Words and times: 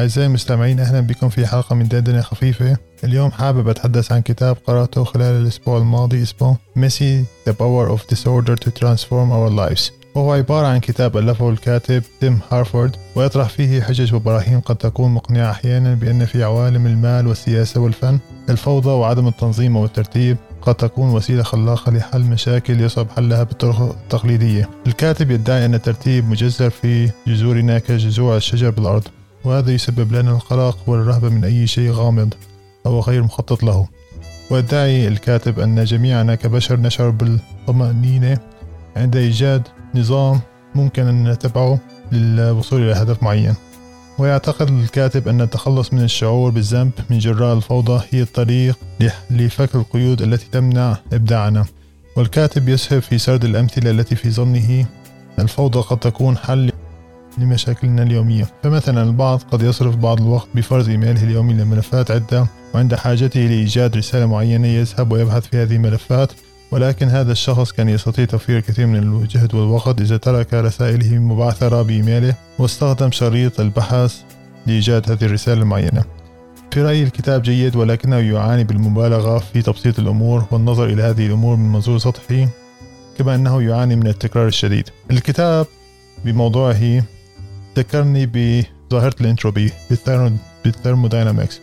أعزائي 0.00 0.26
المستمعين 0.26 0.80
أهلا 0.80 1.00
بكم 1.00 1.28
في 1.28 1.46
حلقة 1.46 1.74
من 1.74 1.88
دندنة 1.88 2.20
خفيفة. 2.20 2.76
اليوم 3.04 3.30
حابب 3.30 3.68
أتحدث 3.68 4.12
عن 4.12 4.20
كتاب 4.20 4.56
قرأته 4.66 5.04
خلال 5.04 5.42
الأسبوع 5.42 5.78
الماضي 5.78 6.22
اسمه 6.22 6.56
Messy 6.78 7.24
The 7.48 7.52
Power 7.52 7.96
of 7.96 8.14
Disorder 8.14 8.56
to 8.64 8.70
Transform 8.70 9.30
Our 9.30 9.50
Lives. 9.50 9.92
وهو 10.14 10.32
عبارة 10.32 10.66
عن 10.66 10.80
كتاب 10.80 11.16
ألفه 11.16 11.50
الكاتب 11.50 12.02
تيم 12.20 12.38
هارفورد 12.50 12.96
ويطرح 13.16 13.48
فيه 13.48 13.82
حجج 13.82 14.14
وبراهين 14.14 14.60
قد 14.60 14.76
تكون 14.76 15.10
مقنعة 15.10 15.50
أحيانا 15.50 15.94
بأن 15.94 16.24
في 16.24 16.44
عوالم 16.44 16.86
المال 16.86 17.26
والسياسة 17.26 17.80
والفن 17.80 18.18
الفوضى 18.48 18.90
وعدم 18.90 19.28
التنظيم 19.28 19.76
والترتيب 19.76 20.36
قد 20.62 20.74
تكون 20.74 21.10
وسيلة 21.10 21.42
خلاقة 21.42 21.92
لحل 21.92 22.20
مشاكل 22.20 22.80
يصعب 22.80 23.10
حلها 23.16 23.42
بالطرق 23.42 23.80
التقليدية. 23.80 24.68
الكاتب 24.86 25.30
يدعي 25.30 25.64
أن 25.64 25.74
الترتيب 25.74 26.28
مجزر 26.28 26.70
في 26.70 27.10
جذورنا 27.26 27.78
كجذوع 27.78 28.36
الشجر 28.36 28.70
بالأرض. 28.70 29.08
وهذا 29.44 29.72
يسبب 29.72 30.12
لنا 30.12 30.30
القلق 30.30 30.78
والرهبة 30.86 31.28
من 31.28 31.44
أي 31.44 31.66
شيء 31.66 31.90
غامض 31.90 32.34
أو 32.86 33.00
غير 33.00 33.22
مخطط 33.22 33.62
له. 33.62 33.88
ويدعي 34.50 35.08
الكاتب 35.08 35.60
أن 35.60 35.84
جميعنا 35.84 36.34
كبشر 36.34 36.80
نشعر 36.80 37.10
بالطمأنينة 37.10 38.38
عند 38.96 39.16
إيجاد 39.16 39.62
نظام 39.94 40.40
ممكن 40.74 41.06
أن 41.06 41.30
نتبعه 41.30 41.78
للوصول 42.12 42.82
إلى 42.82 42.92
هدف 42.92 43.22
معين. 43.22 43.54
ويعتقد 44.18 44.68
الكاتب 44.70 45.28
أن 45.28 45.40
التخلص 45.40 45.92
من 45.92 46.02
الشعور 46.02 46.50
بالذنب 46.50 46.92
من 47.10 47.18
جراء 47.18 47.56
الفوضى 47.56 48.04
هي 48.10 48.22
الطريق 48.22 48.78
لفك 49.30 49.74
القيود 49.74 50.22
التي 50.22 50.46
تمنع 50.52 50.96
إبداعنا. 51.12 51.64
والكاتب 52.16 52.68
يسهب 52.68 53.02
في 53.02 53.18
سرد 53.18 53.44
الأمثلة 53.44 53.90
التي 53.90 54.16
في 54.16 54.30
ظنه 54.30 54.86
الفوضى 55.38 55.80
قد 55.80 55.98
تكون 55.98 56.36
حل 56.36 56.72
لمشاكلنا 57.40 58.02
اليومية. 58.02 58.46
فمثلا 58.62 59.02
البعض 59.02 59.42
قد 59.52 59.62
يصرف 59.62 59.96
بعض 59.96 60.20
الوقت 60.20 60.48
بفرز 60.54 60.88
إيميله 60.88 61.22
اليومي 61.22 61.54
لملفات 61.54 62.10
عدة 62.10 62.46
وعند 62.74 62.94
حاجته 62.94 63.40
لإيجاد 63.40 63.96
رسالة 63.96 64.26
معينة 64.26 64.68
يذهب 64.68 65.12
ويبحث 65.12 65.46
في 65.46 65.56
هذه 65.56 65.76
الملفات 65.76 66.32
ولكن 66.70 67.08
هذا 67.08 67.32
الشخص 67.32 67.72
كان 67.72 67.88
يستطيع 67.88 68.24
توفير 68.24 68.58
الكثير 68.58 68.86
من 68.86 68.96
الجهد 68.96 69.54
والوقت 69.54 70.00
إذا 70.00 70.16
ترك 70.16 70.54
رسائله 70.54 71.18
مبعثرة 71.18 71.82
بإيميله 71.82 72.34
واستخدم 72.58 73.10
شريط 73.10 73.60
البحث 73.60 74.20
لإيجاد 74.66 75.10
هذه 75.10 75.24
الرسالة 75.24 75.62
المعينة. 75.62 76.04
في 76.70 76.82
رأيي 76.82 77.02
الكتاب 77.02 77.42
جيد 77.42 77.76
ولكنه 77.76 78.16
يعاني 78.16 78.64
بالمبالغة 78.64 79.38
في 79.38 79.62
تبسيط 79.62 79.98
الأمور 79.98 80.44
والنظر 80.50 80.84
إلى 80.84 81.02
هذه 81.02 81.26
الأمور 81.26 81.56
من 81.56 81.72
منظور 81.72 81.98
سطحي 81.98 82.48
كما 83.18 83.34
أنه 83.34 83.62
يعاني 83.62 83.96
من 83.96 84.06
التكرار 84.06 84.46
الشديد. 84.46 84.88
الكتاب 85.10 85.66
بموضوعه 86.24 87.02
ذكرني 87.76 88.26
بظاهرة 88.26 89.14
ال 89.20 89.27
entropy 89.27 89.72
بال 90.64 90.76
thermodynamics 90.76 91.60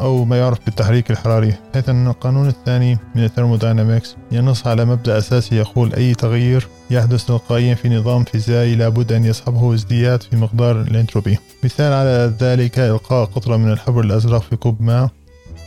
أو 0.00 0.24
ما 0.24 0.38
يعرف 0.38 0.58
بالتحريك 0.64 1.10
الحراري. 1.10 1.54
حيث 1.74 1.88
أن 1.88 2.06
القانون 2.06 2.48
الثاني 2.48 2.98
من 3.14 3.24
ال 3.24 3.30
thermodynamics 3.30 4.16
ينص 4.32 4.66
على 4.66 4.84
مبدأ 4.84 5.18
أساسي 5.18 5.56
يقول 5.56 5.94
أي 5.94 6.14
تغيير 6.14 6.68
يحدث 6.90 7.24
تلقائيا 7.24 7.74
في 7.74 7.88
نظام 7.88 8.24
فيزيائي 8.24 8.74
لابد 8.74 9.12
أن 9.12 9.24
يصحبه 9.24 9.74
ازدياد 9.74 10.22
في 10.22 10.36
مقدار 10.36 10.80
الانتروبي 10.80 11.38
مثال 11.64 11.92
على 11.92 12.32
ذلك 12.40 12.78
إلقاء 12.78 13.24
قطرة 13.24 13.56
من 13.56 13.72
الحبر 13.72 14.00
الأزرق 14.00 14.42
في 14.42 14.56
كوب 14.56 14.82
ماء. 14.82 15.10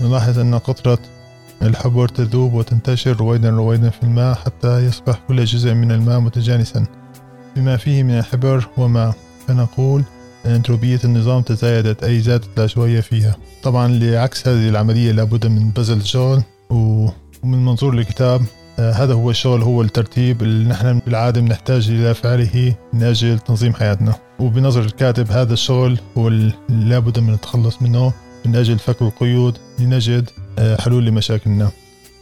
نلاحظ 0.02 0.39
أن 0.39 0.55
قطرة 0.55 1.00
الحبر 1.61 2.07
تذوب 2.07 2.53
وتنتشر 2.53 3.11
رويدا 3.11 3.50
رويدا 3.50 3.89
في 3.89 4.03
الماء 4.03 4.35
حتى 4.35 4.85
يصبح 4.85 5.19
كل 5.27 5.45
جزء 5.45 5.73
من 5.73 5.91
الماء 5.91 6.19
متجانسا. 6.19 6.85
بما 7.55 7.78
فيه 7.78 8.03
من 8.03 8.19
الحبر 8.19 8.68
وماء. 8.78 9.16
فنقول 9.50 10.04
انتروبية 10.46 11.00
النظام 11.04 11.42
تزايدت 11.42 12.04
أي 12.04 12.20
زادت 12.20 12.48
العشوائية 12.58 13.00
فيها. 13.00 13.36
طبعا 13.64 13.88
لعكس 13.88 14.48
هذه 14.48 14.70
العملية 14.70 15.12
لابد 15.12 15.48
من 15.48 15.70
بذل 15.70 16.06
شغل 16.06 16.42
ومن 16.70 17.66
منظور 17.66 17.94
الكتاب 17.94 18.42
آه، 18.80 18.92
هذا 18.92 19.14
هو 19.14 19.30
الشغل 19.30 19.62
هو 19.62 19.82
الترتيب 19.82 20.42
اللي 20.42 20.70
نحن 20.70 21.02
بالعادة 21.06 21.42
بنحتاج 21.42 21.90
إلى 21.90 22.14
فعله 22.14 22.74
من 22.94 23.04
أجل 23.04 23.40
تنظيم 23.40 23.74
حياتنا. 23.74 24.16
وبنظر 24.40 24.82
الكاتب 24.82 25.32
هذا 25.32 25.54
الشغل 25.54 26.00
هو 26.18 26.28
اللي 26.28 26.54
لابد 26.70 27.20
من 27.20 27.34
التخلص 27.34 27.81
منه 27.81 28.14
من 28.46 28.56
أجل 28.56 28.80
فك 28.80 29.02
القيود 29.02 29.58
لنجد 29.80 30.30
آه، 30.60 30.81
حلول 30.81 31.06
لمشاكلنا. 31.06 31.72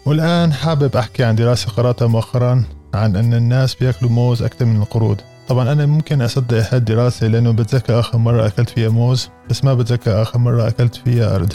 والآن 0.06 0.54
حابب 0.54 0.96
أحكي 0.96 1.24
عن 1.24 1.36
دراسة 1.36 1.70
قرأتها 1.70 2.08
مؤخرا 2.08 2.64
عن 2.94 3.16
أن 3.16 3.34
الناس 3.34 3.76
بيأكلوا 3.76 4.12
موز 4.12 4.42
أكثر 4.42 4.66
من 4.66 4.82
القرود. 4.82 5.22
طبعا 5.47 5.72
أنا 5.72 5.85
ممكن 5.85 6.22
أصدق 6.22 6.74
هالدراسة 6.74 7.28
لأنه 7.28 7.52
بتذكر 7.52 8.00
آخر 8.00 8.18
مرة 8.18 8.47
أكلت 8.47 8.69
فيها 8.69 8.90
موز 8.90 9.30
بس 9.50 9.63
ما 9.63 9.74
بتذكر 9.74 10.22
آخر 10.22 10.40
مرة 10.40 10.68
أكلت 10.68 10.96
فيها 10.96 11.35
أرد 11.35 11.53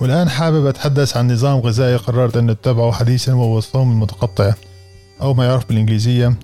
والآن 0.00 0.28
حابب 0.28 0.66
أتحدث 0.66 1.16
عن 1.16 1.32
نظام 1.32 1.58
غذائي 1.60 1.96
قررت 1.96 2.36
أن 2.36 2.50
أتبعه 2.50 2.92
حديثا 2.92 3.34
وهو 3.34 3.58
الصوم 3.58 3.92
المتقطع 3.92 4.52
أو 5.22 5.34
ما 5.34 5.44
يعرف 5.44 5.68
بالإنجليزية 5.68 6.34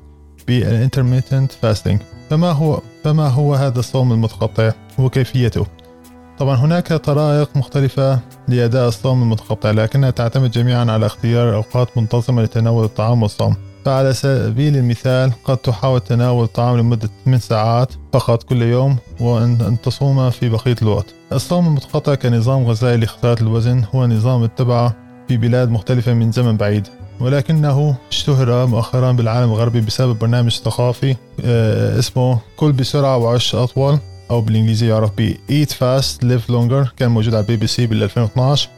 بال 0.47 0.62
intermittent 0.62 1.53
fasting 1.53 2.01
فما 2.31 2.53
هو 2.53 2.81
فما 3.05 3.29
هو 3.29 3.55
هذا 3.55 3.79
الصوم 3.79 4.13
المتقطع؟ 4.13 4.73
وكيفيته 4.99 5.67
طبعا 6.39 6.57
هناك 6.57 6.93
طرائق 6.93 7.57
مختلفة 7.57 8.21
لأداء 8.49 8.89
الصوم 8.89 9.23
المتقطع 9.23 9.71
لكنها 9.71 10.11
تعتمد 10.11 10.51
جميعا 10.51 10.85
على 10.91 11.07
اختيار 11.07 11.55
أوقات 11.55 11.99
منتظمة 11.99 12.43
لتناول 12.43 12.85
الطعام 12.85 13.23
والصوم. 13.23 13.57
فعلى 13.85 14.13
سبيل 14.13 14.77
المثال 14.77 15.33
قد 15.45 15.57
تحاول 15.57 16.01
تناول 16.01 16.45
الطعام 16.45 16.79
لمدة 16.79 17.11
8 17.25 17.41
ساعات 17.41 17.93
فقط 18.13 18.43
كل 18.43 18.63
يوم 18.63 18.97
وأن 19.21 19.77
تصوم 19.83 20.31
في 20.31 20.49
بقية 20.49 20.77
الوقت. 20.83 21.07
الصوم 21.33 21.67
المتقطع 21.67 22.15
كنظام 22.15 22.67
غذائي 22.67 22.97
لخسارة 22.97 23.43
الوزن 23.43 23.85
هو 23.95 24.07
نظام 24.07 24.43
اتبع 24.43 24.93
في 25.29 25.37
بلاد 25.37 25.71
مختلفة 25.71 26.15
من 26.15 26.33
زمن 26.33 26.57
بعيد 26.57 26.89
ولكنه 27.21 27.97
اشتهر 28.11 28.67
مؤخرا 28.67 29.13
بالعالم 29.13 29.51
الغربي 29.53 29.81
بسبب 29.81 30.19
برنامج 30.19 30.51
ثقافي 30.51 31.17
آه، 31.45 31.99
اسمه 31.99 32.39
كل 32.57 32.73
بسرعة 32.73 33.17
وعش 33.17 33.55
أطول 33.55 33.99
أو 34.31 34.41
بالإنجليزية 34.41 34.89
يعرف 34.89 35.11
ب 35.19 35.35
Eat 35.51 35.69
Fast 35.71 36.19
Live 36.25 36.51
Longer 36.53 36.95
كان 36.97 37.11
موجود 37.11 37.35
على 37.35 37.47
بي 37.47 37.57
بي 37.57 37.67
سي 37.67 37.87
بال 37.87 38.03
2012 38.03 38.69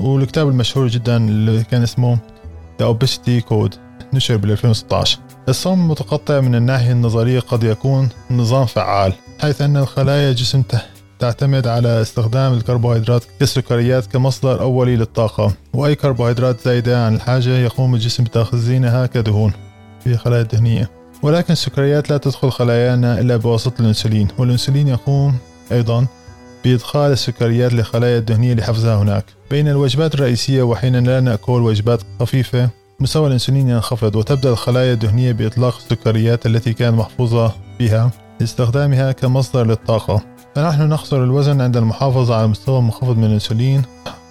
والكتاب 0.00 0.48
المشهور 0.48 0.88
جدا 0.88 1.16
اللي 1.16 1.64
كان 1.64 1.82
اسمه 1.82 2.18
The 2.82 2.84
Obesity 2.84 3.42
Code 3.50 3.87
نشر 4.12 4.36
بال 4.36 4.50
2016 4.50 5.18
الصوم 5.48 5.80
المتقطع 5.80 6.40
من 6.40 6.54
الناحية 6.54 6.92
النظرية 6.92 7.40
قد 7.40 7.64
يكون 7.64 8.08
نظام 8.30 8.66
فعال 8.66 9.12
حيث 9.40 9.62
أن 9.62 9.76
الخلايا 9.76 10.30
الجسم 10.30 10.62
تعتمد 11.18 11.66
على 11.66 12.02
استخدام 12.02 12.52
الكربوهيدرات 12.52 13.24
كالسكريات 13.38 14.06
كمصدر 14.06 14.60
أولي 14.60 14.96
للطاقة 14.96 15.52
وأي 15.74 15.94
كربوهيدرات 15.94 16.60
زايدة 16.60 17.06
عن 17.06 17.14
الحاجة 17.14 17.48
يقوم 17.50 17.94
الجسم 17.94 18.24
بتخزينها 18.24 19.06
كدهون 19.06 19.52
في 20.04 20.12
الخلايا 20.12 20.42
الدهنية. 20.42 20.90
ولكن 21.22 21.52
السكريات 21.52 22.10
لا 22.10 22.16
تدخل 22.16 22.50
خلايانا 22.50 23.20
إلا 23.20 23.36
بواسطة 23.36 23.80
الأنسولين 23.80 24.28
والأنسولين 24.38 24.88
يقوم 24.88 25.34
أيضا 25.72 26.06
بإدخال 26.64 27.12
السكريات 27.12 27.72
للخلايا 27.72 28.18
الدهنية 28.18 28.54
لحفظها 28.54 28.96
هناك. 28.96 29.24
بين 29.50 29.68
الوجبات 29.68 30.14
الرئيسية 30.14 30.62
وحين 30.62 30.96
لا 31.06 31.20
نأكل 31.20 31.52
وجبات 31.52 32.00
خفيفة 32.20 32.70
مستوى 33.00 33.26
الأنسولين 33.26 33.68
ينخفض 33.68 34.16
وتبدأ 34.16 34.50
الخلايا 34.50 34.92
الدهنية 34.92 35.32
بإطلاق 35.32 35.76
السكريات 35.76 36.46
التي 36.46 36.72
كانت 36.72 36.98
محفوظة 36.98 37.52
بها 37.78 38.10
لاستخدامها 38.40 39.12
كمصدر 39.12 39.66
للطاقة. 39.66 40.22
فنحن 40.54 40.82
نخسر 40.82 41.24
الوزن 41.24 41.60
عند 41.60 41.76
المحافظة 41.76 42.34
على 42.34 42.46
مستوى 42.46 42.82
منخفض 42.82 43.16
من 43.16 43.24
الأنسولين 43.24 43.82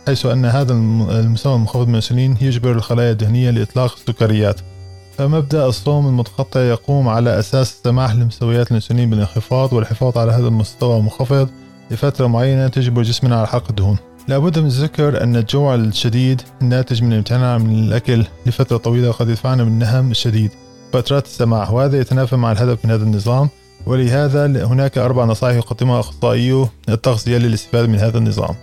حيث 0.08 0.26
أن 0.26 0.46
هذا 0.46 0.74
المستوى 0.74 1.56
المنخفض 1.56 1.84
من 1.88 1.90
الأنسولين 1.90 2.38
يجبر 2.42 2.72
الخلايا 2.72 3.12
الدهنية 3.12 3.50
لإطلاق 3.50 3.94
السكريات. 3.94 4.60
فمبدأ 5.18 5.66
الصوم 5.66 6.08
المتقطع 6.08 6.60
يقوم 6.60 7.08
على 7.08 7.40
أساس 7.40 7.72
السماح 7.72 8.16
لمستويات 8.16 8.72
الأنسولين 8.72 9.10
بالانخفاض 9.10 9.74
والحفاظ 9.74 10.18
على 10.18 10.32
هذا 10.32 10.48
المستوى 10.48 10.98
المنخفض 10.98 11.50
لفترة 11.92 12.28
معينة 12.28 12.68
تجبر 12.68 13.02
جسمنا 13.02 13.38
على 13.38 13.48
حرق 13.48 13.66
الدهون. 13.70 13.98
لابد 14.28 14.60
من 14.60 14.68
ذكر 14.68 15.24
أن 15.24 15.36
الجوع 15.36 15.76
الشديد 15.76 16.42
الناتج 16.62 17.04
من 17.04 17.12
الامتناع 17.12 17.58
من 17.58 17.84
الأكل 17.84 18.26
لفترة 18.46 18.78
طويلة 18.78 19.12
قد 19.12 19.30
يدفعنا 19.30 19.64
بالنهم 19.64 20.12
الشديد. 20.12 20.52
فترات 20.94 21.26
السماح 21.26 21.72
وهذا 21.72 22.00
يتنافى 22.00 22.36
مع 22.36 22.52
الهدف 22.52 22.86
من 22.86 22.92
هذا 22.92 23.04
النظام 23.04 23.50
ولهذا 23.86 24.66
هناك 24.66 24.98
أربع 24.98 25.26
نصائح 25.26 25.56
يقدمها 25.56 26.00
أخصائيو 26.00 26.70
التغذية 26.90 27.38
للاستفادة 27.38 27.88
من 27.88 28.00
هذا 28.00 28.18
النظام. 28.18 28.56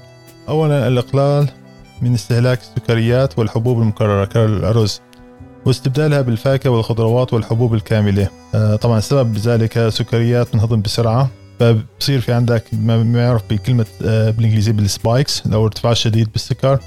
أولا 0.49 0.89
الإقلال 0.89 1.49
من 2.03 2.15
استهلاك 2.15 2.61
السكريات 2.61 3.39
والحبوب 3.39 3.79
المكررة 3.83 4.25
كالأرز 4.25 5.01
واستبدالها 5.67 6.21
بالفاكهة 6.21 6.71
والخضروات 6.71 7.33
والحبوب 7.33 7.75
الكاملة. 7.75 8.29
آه، 8.55 8.77
طبعا 8.77 8.99
السبب 8.99 9.33
بذلك 9.33 9.89
سكريات 9.89 10.49
تنهضم 10.49 10.83
بسرعة 10.83 11.31
فبصير 11.61 12.21
في 12.21 12.33
عندك 12.33 12.65
ما 12.73 13.23
يعرف 13.23 13.43
بكلمة 13.51 13.87
آه، 14.05 14.31
بالانجليزي 14.31 14.73
بال 14.73 14.91
spikes 14.91 15.47
أو 15.47 15.65
ارتفاع 15.65 15.93
شديد 15.93 16.33
بالسكر. 16.33 16.79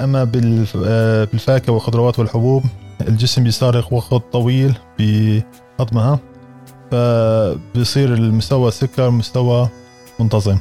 أما 0.00 0.20
آه، 0.22 1.24
بالفاكهة 1.24 1.72
والخضروات 1.72 2.18
والحبوب 2.18 2.64
الجسم 3.08 3.44
بيستغرق 3.44 3.92
وقت 3.92 4.32
طويل 4.32 4.74
بهضمها 4.98 6.18
فبصير 6.90 8.14
المستوى 8.14 8.68
السكر 8.68 9.10
مستوى 9.10 9.68
منتظم. 10.20 10.58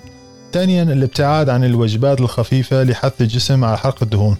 ثانيا 0.53 0.83
الابتعاد 0.83 1.49
عن 1.49 1.63
الوجبات 1.63 2.21
الخفيفة 2.21 2.83
لحث 2.83 3.21
الجسم 3.21 3.63
على 3.63 3.77
حرق 3.77 4.03
الدهون. 4.03 4.37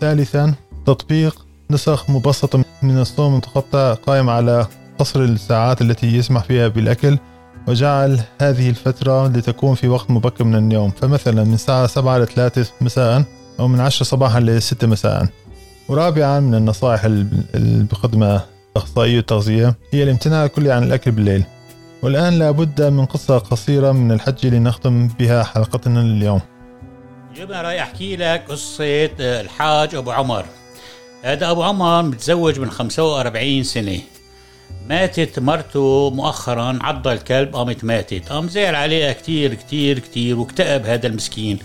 ثالثا 0.00 0.54
تطبيق 0.86 1.46
نسخ 1.70 2.10
مبسطة 2.10 2.64
من 2.82 2.98
الصوم 2.98 3.32
المتقطع 3.32 3.94
قائم 3.94 4.30
على 4.30 4.66
قصر 4.98 5.20
الساعات 5.20 5.82
التي 5.82 6.06
يسمح 6.06 6.44
فيها 6.44 6.68
بالأكل 6.68 7.18
وجعل 7.68 8.20
هذه 8.40 8.70
الفترة 8.70 9.28
لتكون 9.28 9.74
في 9.74 9.88
وقت 9.88 10.10
مبكر 10.10 10.44
من 10.44 10.66
اليوم. 10.68 10.90
فمثلا 10.90 11.44
من 11.44 11.54
الساعة 11.54 11.86
7 11.86 12.18
ل 12.18 12.26
3 12.26 12.66
مساء 12.80 13.24
أو 13.60 13.68
من 13.68 13.80
10 13.80 14.04
صباحا 14.04 14.40
ل 14.40 14.62
6 14.62 14.86
مساء. 14.86 15.26
ورابعا 15.88 16.40
من 16.40 16.54
النصائح 16.54 17.04
اللي 17.04 17.84
بقدمها 17.84 18.46
أخصائي 18.76 19.18
التغذية 19.18 19.74
هي 19.90 20.02
الامتناع 20.02 20.44
الكلي 20.44 20.72
عن 20.72 20.82
الأكل 20.82 21.10
بالليل. 21.10 21.44
والآن 22.02 22.38
لابد 22.38 22.82
من 22.82 23.04
قصة 23.04 23.38
قصيرة 23.38 23.92
من 23.92 24.12
الحج 24.12 24.46
لنختم 24.46 25.08
بها 25.08 25.42
حلقتنا 25.42 26.00
اليوم 26.00 26.40
اليوم 27.32 27.50
رايح 27.50 27.82
أحكي 27.82 28.16
لك 28.16 28.44
قصة 28.48 29.10
الحاج 29.20 29.94
أبو 29.94 30.10
عمر. 30.10 30.44
هذا 31.22 31.50
أبو 31.50 31.62
عمر 31.62 32.02
متزوج 32.02 32.60
من 32.60 32.70
45 32.70 33.62
سنة. 33.62 33.98
ماتت 34.88 35.38
مرته 35.38 36.10
مؤخرا 36.10 36.78
عض 36.80 37.08
الكلب 37.08 37.56
قامت 37.56 37.84
ماتت. 37.84 38.28
قام 38.28 38.48
زعل 38.48 38.74
عليها 38.74 39.12
كتير 39.12 39.54
كتير 39.54 39.98
كتير 39.98 40.38
واكتئب 40.38 40.86
هذا 40.86 41.06
المسكين. 41.06 41.58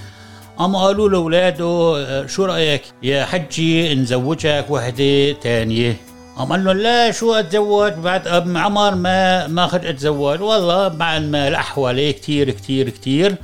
قام 0.57 0.75
قالوا 0.75 1.09
له 1.09 1.17
أولاده 1.17 2.27
شو 2.27 2.45
رأيك 2.45 2.81
يا 3.03 3.25
حجي 3.25 3.95
نزوجك 3.95 4.65
وحدة 4.69 5.31
تانية؟ 5.31 5.97
قام 6.37 6.51
قال 6.51 6.63
لهم 6.63 6.77
لا 6.77 7.11
شو 7.11 7.33
أتزوج؟ 7.33 7.93
بعد 7.93 8.27
أب 8.27 8.57
عمر 8.57 8.95
ما 8.95 9.47
ما 9.47 9.67
خرج 9.67 9.85
أتزوج. 9.85 10.41
والله 10.41 10.87
بعد 10.87 11.21
ما 11.21 11.49
لح 11.49 11.79
عليه 11.79 12.11
كتير 12.11 12.49
كتير 12.49 12.89
كتير. 12.89 13.35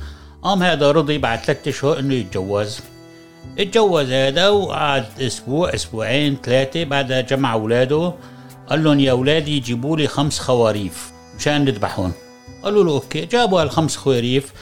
قام 0.42 0.62
هذا 0.62 0.90
رضي 0.90 1.18
بعد 1.18 1.38
ثلاثة 1.38 1.70
أشهر 1.70 1.98
إنه 1.98 2.14
يتجوز. 2.14 2.80
اتجوز 3.58 4.10
هذا 4.10 4.48
وقعد 4.48 5.04
أسبوع 5.20 5.74
أسبوعين 5.74 6.36
ثلاثة 6.42 6.84
بعدها 6.84 7.20
جمع 7.20 7.52
أولاده. 7.52 8.12
قال 8.70 8.84
لهم 8.84 9.00
يا 9.00 9.10
أولادي 9.10 9.60
جيبوا 9.60 9.96
لي 9.96 10.06
خمس 10.06 10.38
خواريف. 10.38 11.12
مشان 11.38 11.64
نذبحهم. 11.64 12.12
قالوا 12.62 12.84
له 12.84 12.92
أوكي. 12.92 13.26
جابوا 13.26 13.62
الخمس 13.62 13.96
خواريف. 13.96 14.52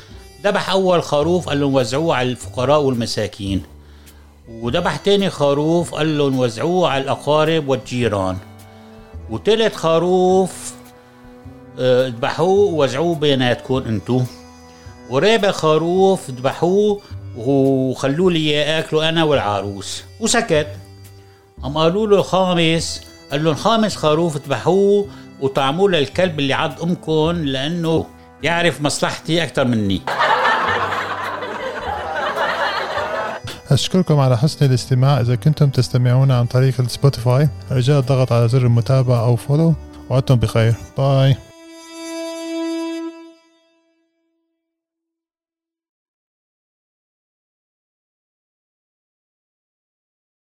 ذبح 0.45 0.71
أول 0.71 1.03
خروف 1.03 1.49
قال 1.49 1.61
لهم 1.61 1.75
وزعوه 1.75 2.17
على 2.17 2.29
الفقراء 2.29 2.81
والمساكين. 2.81 3.63
وذبح 4.49 4.97
تاني 4.97 5.31
خروف 5.31 5.95
قال 5.95 6.19
لهم 6.19 6.39
وزعوه 6.39 6.89
على 6.89 7.05
الأقارب 7.05 7.69
والجيران. 7.69 8.37
وتالت 9.31 9.75
خروف 9.75 10.73
آه، 11.79 12.09
ذبحوه 12.09 12.73
ووزعوه 12.73 13.15
بيناتكم 13.15 13.77
أنتو. 13.77 14.23
ورابع 15.11 15.51
خروف 15.51 16.31
ذبحوه 16.31 17.01
وخلوا 17.37 18.31
لي 18.31 18.39
إياه 18.39 18.81
أكله 18.81 19.09
أنا 19.09 19.25
والعروس. 19.25 20.03
وسكت. 20.21 20.67
قام 21.63 21.79
قالوا 21.79 22.07
له 22.07 22.17
الخامس 22.17 23.12
قال 23.33 23.45
لهم 23.45 23.55
خامس 23.55 23.97
خروف 23.97 24.37
ذبحوه 24.37 25.07
وطعموه 25.41 25.91
للكلب 25.91 26.39
اللي 26.39 26.55
عض 26.55 26.83
امكم 26.83 27.31
لأنه 27.45 28.07
يعرف 28.43 28.81
مصلحتي 28.81 29.43
أكثر 29.43 29.65
مني. 29.65 30.03
أشكركم 33.71 34.21
على 34.21 34.39
حسن 34.39 34.67
الاستماع. 34.67 35.21
إذا 35.21 35.35
كنتم 35.35 35.69
تستمعون 35.69 36.31
عن 36.31 36.47
طريق 36.47 36.81
ال 36.81 36.89
Spotify 36.89 37.49
رجاء 37.71 38.01
الضغط 38.01 38.33
على 38.33 38.49
زر 38.49 38.63
المتابعة 38.63 39.25
أو 39.25 39.37
follow 39.37 39.75
ودمتم 40.11 40.37
بخير. 40.37 40.75
bye. 40.99 41.37